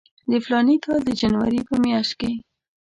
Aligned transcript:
د 0.31 0.31
فلاني 0.45 0.75
کال 0.85 0.99
د 1.05 1.09
جنوري 1.21 1.61
په 1.69 1.75
میاشت 1.83 2.13
کې. 2.19 2.31